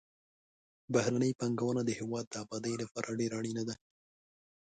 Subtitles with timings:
[0.93, 3.75] بهرنۍ پانګونه د هېواد د آبادۍ لپاره ډېره اړینه ده.